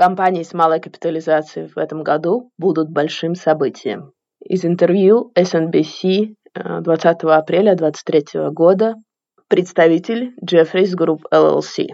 [0.00, 4.12] Компании с малой капитализацией в этом году будут большим событием.
[4.42, 8.94] Из интервью SNBC 20 э, апреля 2023 года
[9.48, 11.88] представитель Jeffries Group LLC.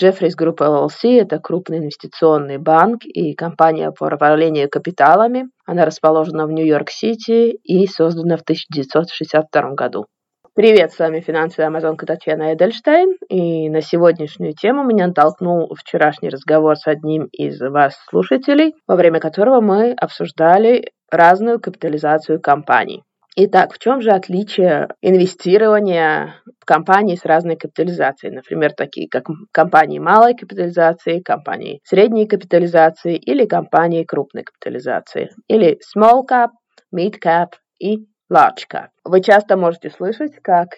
[0.00, 5.50] Jeffries Group LLC– это крупный инвестиционный банк и компания по управлению капиталами.
[5.66, 10.06] Она расположена в Нью-Йорк-Сити и создана в 1962 году.
[10.60, 16.76] Привет, с вами финансовая амазонка Татьяна Эдельштейн, и на сегодняшнюю тему меня натолкнул вчерашний разговор
[16.76, 23.04] с одним из вас, слушателей, во время которого мы обсуждали разную капитализацию компаний.
[23.36, 28.34] Итак, в чем же отличие инвестирования в компании с разной капитализацией?
[28.34, 35.30] Например, такие как компании малой капитализации, компании средней капитализации или компании крупной капитализации.
[35.48, 36.50] Или small cap,
[36.94, 38.90] mid cap и cap.
[39.04, 40.68] Вы часто можете слышать, как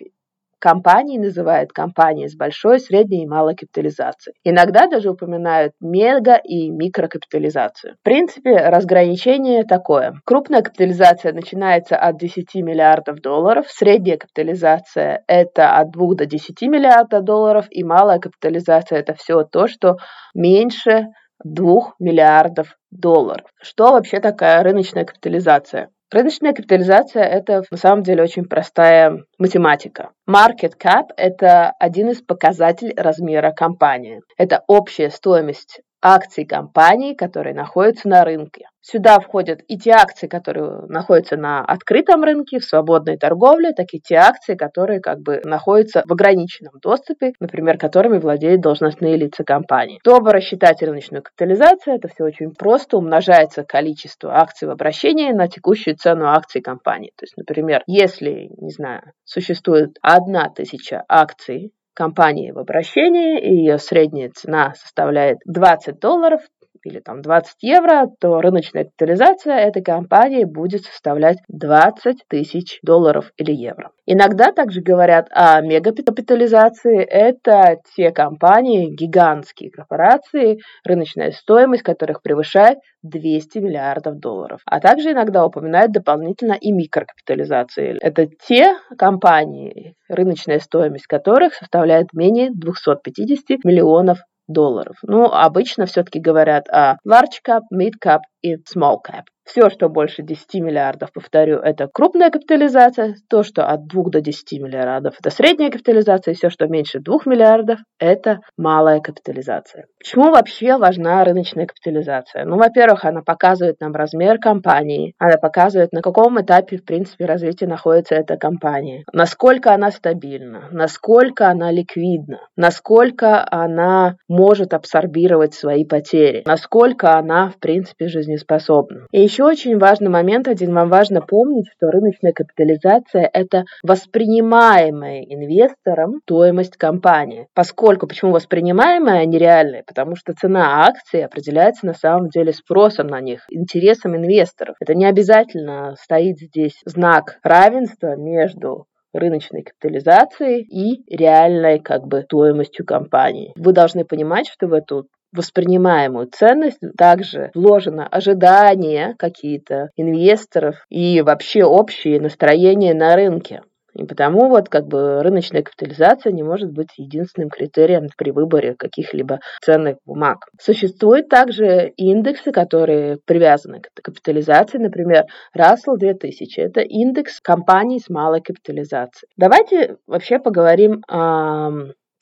[0.63, 4.37] компании называют компании с большой, средней и малой капитализацией.
[4.45, 7.97] Иногда даже упоминают мега и микрокапитализацию.
[8.01, 10.15] В принципе, разграничение такое.
[10.25, 17.25] Крупная капитализация начинается от 10 миллиардов долларов, средняя капитализация это от 2 до 10 миллиардов
[17.25, 19.97] долларов, и малая капитализация это все то, что
[20.33, 21.07] меньше
[21.45, 23.51] 2 миллиардов долларов.
[23.61, 25.89] Что вообще такая рыночная капитализация?
[26.13, 30.11] Рыночная капитализация– это на самом деле очень простая математика.
[30.29, 34.21] Market cap– это один из показателей размера компании.
[34.37, 38.67] Это общая стоимость акций компаний, которые находятся на рынке.
[38.81, 44.01] Сюда входят и те акции, которые находятся на открытом рынке, в свободной торговле, так и
[44.01, 50.01] те акции, которые как бы находятся в ограниченном доступе, например, которыми владеют должностные лица компании.
[50.03, 52.97] Чтобы рассчитать рыночную капитализацию, это все очень просто.
[52.97, 57.13] Умножается количество акций в обращении на текущую цену акций компании.
[57.17, 63.79] То есть, например, если, не знаю, существует одна тысяча акций компании в обращении, и ее
[63.79, 66.41] средняя цена составляет 20 долларов,
[66.85, 73.53] или там 20 евро, то рыночная капитализация этой компании будет составлять 20 тысяч долларов или
[73.53, 73.91] евро.
[74.07, 77.03] Иногда также говорят о мегакапитализации.
[77.03, 84.61] Это те компании, гигантские корпорации, рыночная стоимость которых превышает 200 миллиардов долларов.
[84.67, 87.97] А также иногда упоминают дополнительно и микрокапитализации.
[88.01, 94.19] Это те компании, рыночная стоимость которых составляет менее 250 миллионов
[94.53, 94.97] долларов.
[95.03, 99.25] Ну, обычно все-таки говорят о large cap, mid cap и small cap.
[99.45, 103.17] Все, что больше 10 миллиардов, повторю, это крупная капитализация.
[103.29, 106.33] То, что от 2 до 10 миллиардов, это средняя капитализация.
[106.33, 109.87] И все, что меньше 2 миллиардов, это малая капитализация.
[109.99, 112.45] Почему вообще важна рыночная капитализация?
[112.45, 115.15] Ну, во-первых, она показывает нам размер компании.
[115.19, 119.05] Она показывает, на каком этапе, в принципе, развития находится эта компания.
[119.13, 127.59] Насколько она стабильна, насколько она ликвидна, насколько она может абсорбировать свои потери, насколько она, в
[127.59, 129.07] принципе, жизнеспособна.
[129.11, 130.75] И еще очень важный момент один.
[130.75, 137.47] Вам важно помнить, что рыночная капитализация– это воспринимаемая инвестором стоимость компании.
[137.55, 139.85] Поскольку, почему воспринимаемая, а не реальная?
[139.87, 144.77] Потому что цена акций определяется на самом деле спросом на них, интересом инвесторов.
[144.81, 148.85] Это не обязательно стоит здесь знак равенства между
[149.15, 153.53] рыночной капитализацией и реальной как бы стоимостью компании.
[153.57, 161.65] Вы должны понимать, что в эту воспринимаемую ценность, также вложено ожидания какие-то инвесторов и вообще
[161.65, 163.63] общие настроения на рынке.
[163.95, 169.41] И потому вот как бы рыночная капитализация не может быть единственным критерием при выборе каких-либо
[169.61, 170.47] ценных бумаг.
[170.59, 174.79] Существуют также индексы, которые привязаны к капитализации.
[174.79, 175.25] Например,
[175.57, 179.29] Russell 2000– это индекс компаний с малой капитализацией.
[179.37, 181.71] Давайте вообще поговорим о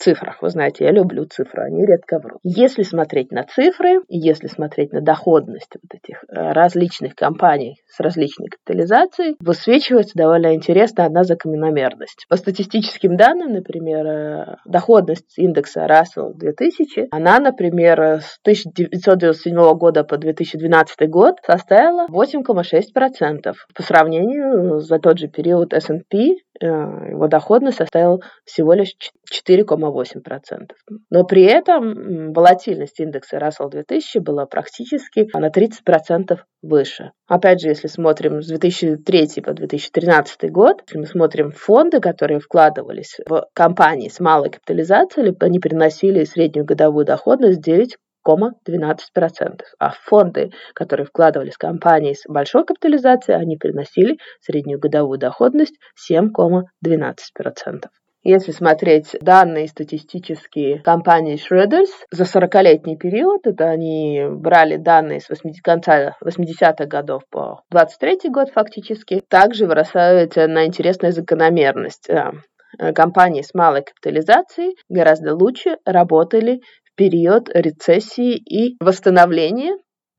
[0.00, 0.42] цифрах.
[0.42, 2.40] Вы знаете, я люблю цифры, они редко врут.
[2.42, 8.48] Если смотреть на цифры, если смотреть на доходность вот этих э, различных компаний с различной
[8.48, 12.26] капитализацией, высвечивается довольно интересно одна закономерность.
[12.28, 20.16] По статистическим данным, например, э, доходность индекса Russell 2000, она, например, с 1997 года по
[20.16, 23.52] 2012 год составила 8,6%.
[23.74, 28.94] По сравнению за тот же период S&P его доходность составила всего лишь
[29.32, 30.72] 4,8%.
[31.10, 37.12] Но при этом волатильность индекса Russell 2000 была практически на 30% выше.
[37.26, 43.18] Опять же, если смотрим с 2003 по 2013 год, если мы смотрим фонды, которые вкладывались
[43.26, 47.96] в компании с малой капитализацией, они приносили среднюю годовую доходность 9
[48.36, 49.60] 12%.
[49.78, 55.76] А фонды, которые вкладывались компании с большой капитализацией, они приносили среднюю годовую доходность
[56.10, 57.86] 7,12%.
[58.22, 65.62] Если смотреть данные статистические компании Shredders за 40-летний период, это они брали данные с 80,
[65.62, 72.10] конца 80-х годов по 23 год фактически, также вырастает на интересная закономерность.
[72.78, 76.60] Э, компании с малой капитализацией гораздо лучше работали
[77.00, 79.78] период рецессии и восстановления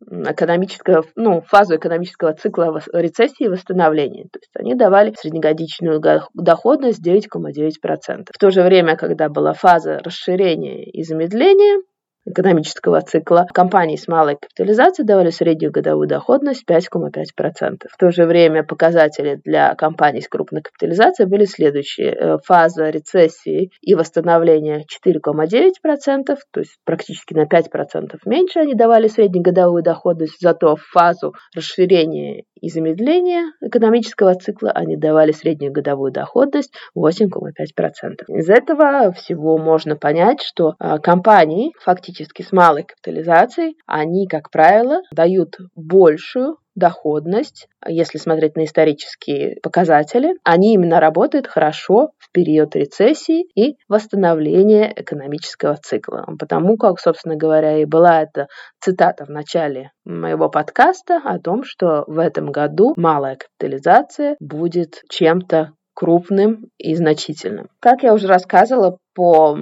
[0.09, 4.23] экономического, ну, фазу экономического цикла рецессии и восстановления.
[4.23, 6.01] То есть они давали среднегодичную
[6.33, 8.25] доходность 9,9%.
[8.33, 11.83] В то же время, когда была фаза расширения и замедления,
[12.25, 17.87] экономического цикла компании с малой капитализацией давали среднюю годовую доходность 5,5%.
[17.89, 22.11] В то же время показатели для компаний с крупной капитализацией были следующие.
[22.13, 29.83] Э, фаза рецессии и восстановления 4,9%, то есть практически на 5% меньше они давали среднегодовую
[29.83, 38.25] доходность, зато в фазу расширения и замедления экономического цикла они давали среднюю годовую доходность 8,5%.
[38.27, 45.01] Из этого всего можно понять, что а, компании фактически с малой капитализацией, они, как правило,
[45.11, 53.45] дают большую доходность, если смотреть на исторические показатели, они именно работают хорошо в период рецессии
[53.55, 56.25] и восстановления экономического цикла.
[56.39, 58.47] Потому как, собственно говоря, и была эта
[58.79, 65.73] цитата в начале моего подкаста о том, что в этом году малая капитализация будет чем-то
[65.93, 67.67] крупным и значительным.
[67.79, 69.57] Как я уже рассказывала, по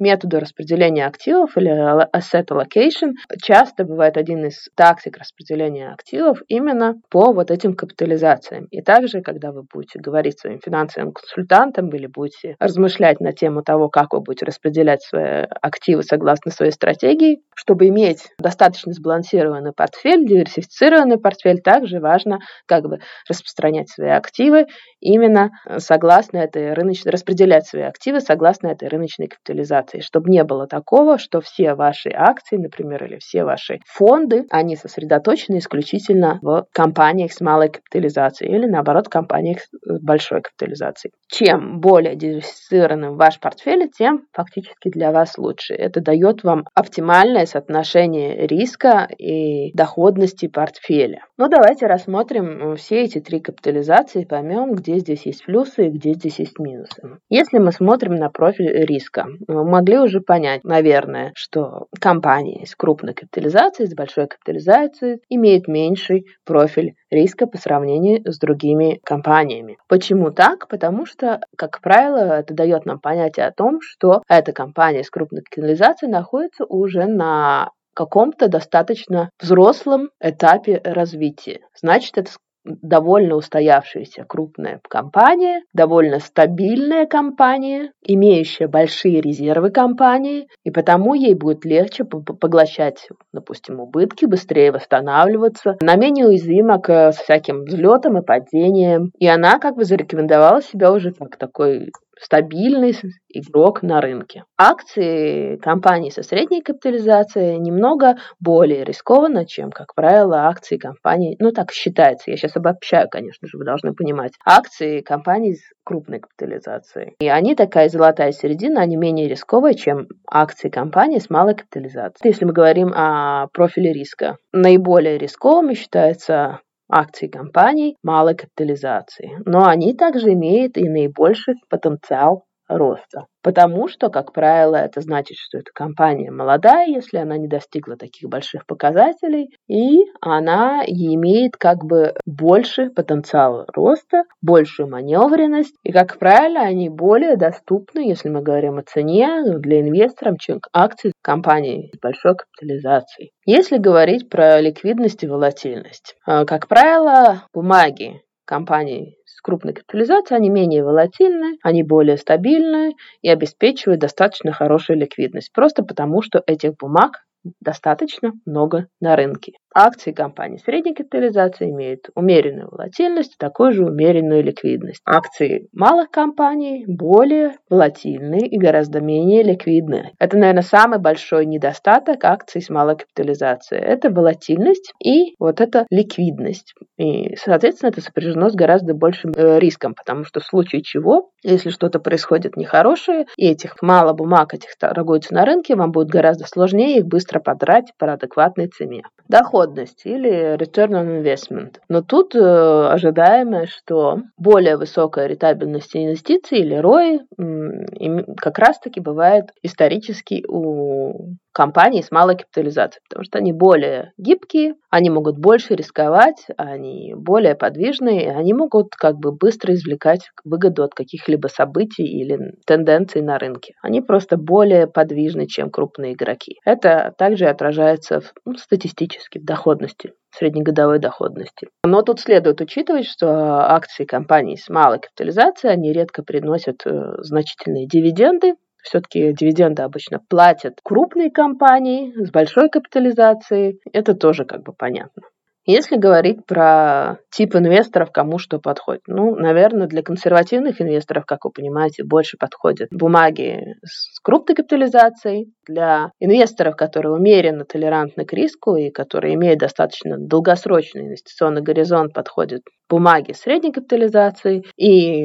[0.00, 1.70] методу распределения активов или
[2.16, 3.12] asset allocation
[3.42, 8.66] часто бывает один из тактик распределения активов именно по вот этим капитализациям.
[8.70, 13.88] И также, когда вы будете говорить своим финансовым консультантам или будете размышлять на тему того,
[13.88, 21.18] как вы будете распределять свои активы согласно своей стратегии, чтобы иметь достаточно сбалансированный портфель, диверсифицированный
[21.18, 22.98] портфель, также важно как бы
[23.28, 24.66] распространять свои активы
[25.00, 30.66] именно согласно этой рыночной, распределять свои активы согласно этой рыночной капитализации инвестиций, чтобы не было
[30.66, 37.32] такого, что все ваши акции, например, или все ваши фонды, они сосредоточены исключительно в компаниях
[37.32, 41.12] с малой капитализацией или, наоборот, компаниях с большой капитализацией.
[41.28, 45.74] Чем более диверсифицированным ваш портфель, тем фактически для вас лучше.
[45.74, 51.24] Это дает вам оптимальное соотношение риска и доходности портфеля.
[51.36, 56.12] Ну, давайте рассмотрим все эти три капитализации и поймем, где здесь есть плюсы и где
[56.12, 57.18] здесь есть минусы.
[57.28, 63.14] Если мы смотрим на профиль риска, мы могли уже понять, наверное, что компании с крупной
[63.14, 69.78] капитализацией, с большой капитализацией имеют меньший профиль риска по сравнению с другими компаниями.
[69.88, 70.68] Почему так?
[70.68, 75.42] Потому что, как правило, это дает нам понятие о том, что эта компания с крупной
[75.42, 81.60] капитализацией находится уже на каком-то достаточно взрослом этапе развития.
[81.80, 82.30] Значит, это
[82.64, 91.64] довольно устоявшаяся крупная компания, довольно стабильная компания, имеющая большие резервы компании, и потому ей будет
[91.64, 95.76] легче поглощать, допустим, убытки, быстрее восстанавливаться.
[95.80, 101.12] Она менее уязвима к всяким взлетам и падениям, и она как бы зарекомендовала себя уже
[101.12, 101.90] как такой
[102.20, 102.94] стабильный
[103.28, 104.44] игрок на рынке.
[104.58, 111.72] Акции компаний со средней капитализацией немного более рискованно, чем, как правило, акции компаний, ну так
[111.72, 117.14] считается, я сейчас обобщаю, конечно же, вы должны понимать, акции компаний с крупной капитализацией.
[117.20, 122.30] И они такая золотая середина, они менее рисковые, чем акции компаний с малой капитализацией.
[122.30, 129.94] Если мы говорим о профиле риска, наиболее рисковыми считается акций компаний малой капитализации, но они
[129.94, 133.26] также имеют и наибольший потенциал роста.
[133.42, 138.28] Потому что, как правило, это значит, что эта компания молодая, если она не достигла таких
[138.28, 146.60] больших показателей, и она имеет как бы больше потенциал роста, большую маневренность, и, как правило,
[146.60, 152.36] они более доступны, если мы говорим о цене для инвесторов, чем акции компаний с большой
[152.36, 153.32] капитализацией.
[153.46, 160.50] Если говорить про ликвидность и волатильность, э, как правило, бумаги компаний с крупной капитализацией, они
[160.50, 165.52] менее волатильны, они более стабильны и обеспечивают достаточно хорошую ликвидность.
[165.52, 167.24] Просто потому, что этих бумаг
[167.60, 169.52] достаточно много на рынке.
[169.74, 175.00] Акции компаний средней капитализации имеют умеренную волатильность, такую же умеренную ликвидность.
[175.04, 180.12] Акции малых компаний более волатильные и гораздо менее ликвидные.
[180.18, 183.82] Это, наверное, самый большой недостаток акций с малой капитализацией.
[183.82, 186.74] Это волатильность и вот эта ликвидность.
[186.96, 191.70] И, соответственно, это сопряжено с гораздо большим э, риском, потому что в случае чего, если
[191.70, 196.98] что-то происходит нехорошее, и этих мало бумаг этих торгуются на рынке, вам будет гораздо сложнее
[196.98, 199.04] их быстро подрать по адекватной цене.
[199.28, 201.76] Доход доходность или return on investment.
[201.88, 210.44] Но тут э, ожидаемо, что более высокая ретабельность инвестиций или ROI как раз-таки бывает исторически
[210.48, 217.14] у компаний с малой капитализацией, потому что они более гибкие, они могут больше рисковать, они
[217.16, 223.38] более подвижные, они могут как бы быстро извлекать выгоду от каких-либо событий или тенденций на
[223.38, 223.74] рынке.
[223.82, 226.58] Они просто более подвижны, чем крупные игроки.
[226.64, 231.68] Это также отражается в, ну, статистически в доходности среднегодовой доходности.
[231.84, 233.26] Но тут следует учитывать, что
[233.68, 240.78] акции компаний с малой капитализацией, они редко приносят э, значительные дивиденды, все-таки дивиденды обычно платят
[240.84, 243.80] крупные компании с большой капитализацией.
[243.92, 245.22] Это тоже как бы понятно.
[245.66, 251.50] Если говорить про тип инвесторов, кому что подходит, ну, наверное, для консервативных инвесторов, как вы
[251.50, 255.52] понимаете, больше подходят бумаги с крупной капитализацией.
[255.66, 262.62] Для инвесторов, которые умеренно толерантны к риску и которые имеют достаточно долгосрочный инвестиционный горизонт, подходят
[262.90, 265.24] бумаги средней капитализации и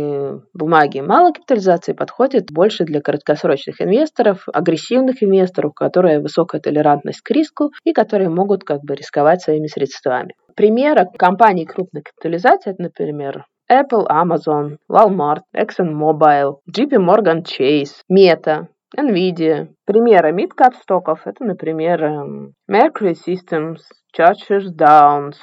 [0.53, 7.31] бумаги малой капитализации подходят больше для краткосрочных инвесторов, агрессивных инвесторов, у которых высокая толерантность к
[7.31, 10.36] риску и которые могут как бы рисковать своими средствами.
[10.55, 19.67] Примеры компаний крупной капитализации, это, например, Apple, Amazon, Walmart, ExxonMobil, JP Morgan Chase, Meta, NVIDIA.
[19.86, 23.79] Примеры mid-cap стоков– это, например, эм, Mercury Systems,
[24.17, 25.36] Churchill Downs,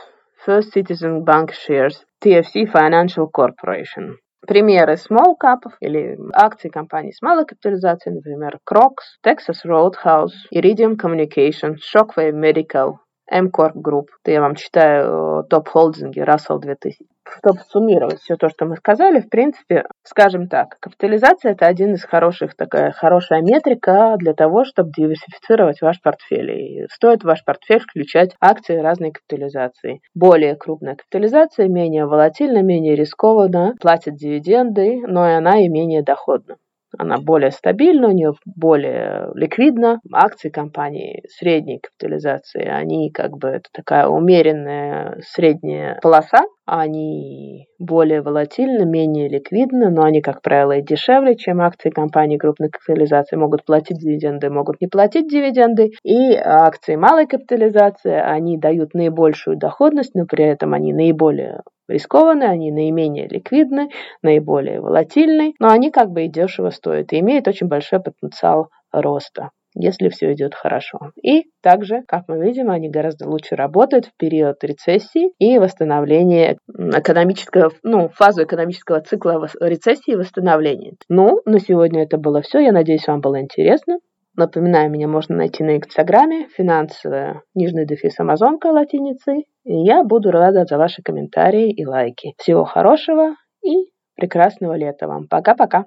[0.45, 4.17] First Citizen Bank Shares, TFC Financial Corporation.
[4.45, 11.79] Примеры small cap или акции компаний с малой капитализацией, например, Crocs, Texas Roadhouse, Iridium Communications,
[11.79, 12.95] Shockwave Medical,
[13.33, 14.07] MCorp Group.
[14.25, 17.07] Это я вам читаю топ-холдинги Russell 2000.
[17.25, 22.05] Чтобы суммировать все то, что мы сказали, в принципе, скажем так, капитализация– это один из
[22.05, 26.50] хороших, такая хорошая метрика для того, чтобы диверсифицировать ваш портфель.
[26.50, 30.00] И стоит ваш портфель включать акции разной капитализации.
[30.14, 36.57] Более крупная капитализация, менее волатильна, менее рискованна, платит дивиденды, но и она и менее доходна
[36.99, 40.01] она более стабильна, у нее более ликвидна.
[40.13, 48.85] Акции компании средней капитализации, они как бы это такая умеренная средняя полоса, они более волатильны,
[48.85, 53.99] менее ликвидны, но они, как правило, и дешевле, чем акции компаний крупной капитализации, могут платить
[53.99, 55.91] дивиденды, могут не платить дивиденды.
[56.05, 62.71] И акции малой капитализации, они дают наибольшую доходность, но при этом они наиболее рискованные, они
[62.71, 63.91] наименее ликвидны,
[64.23, 69.51] наиболее волатильны, но они как бы и дешево стоят и имеют очень большой потенциал роста
[69.75, 71.12] если все идет хорошо.
[71.23, 77.73] И также, как мы видим, они гораздо лучше работают в период рецессии и восстановления экономического,
[77.83, 80.95] ну, фазу экономического цикла рецессии и восстановления.
[81.09, 82.61] Ну, на сегодня это было все.
[82.61, 83.99] Я надеюсь, вам было интересно.
[84.35, 89.47] Напоминаю, меня можно найти на Инстаграме, финансовая, нижний дефис Амазонка латиницей.
[89.65, 92.35] И я буду рада за ваши комментарии и лайки.
[92.39, 95.29] Всего хорошего и прекрасного лета вам.
[95.29, 95.85] Пока-пока.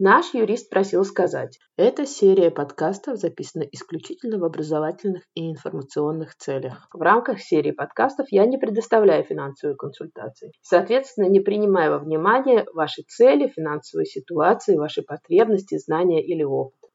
[0.00, 6.86] Наш юрист просил сказать, эта серия подкастов записана исключительно в образовательных и информационных целях.
[6.94, 10.52] В рамках серии подкастов я не предоставляю финансовые консультации.
[10.62, 16.78] Соответственно, не принимая во внимание ваши цели, финансовые ситуации, ваши потребности, знания или опыт.